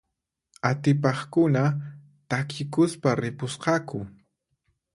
[0.69, 1.63] Atipaqkuna
[2.29, 3.99] takikuspa ripusqaku.